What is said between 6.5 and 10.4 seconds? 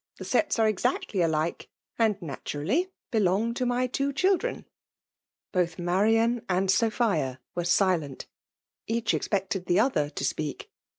Sophia were silent. Each expected the other to